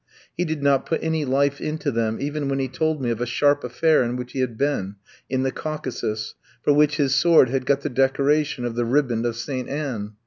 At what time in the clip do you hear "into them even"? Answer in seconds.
1.61-2.49